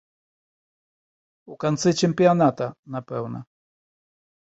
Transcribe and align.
У 1.53 1.59
канцы 1.65 1.89
чэмпіяната, 2.07 2.65
напэўна. 2.99 3.39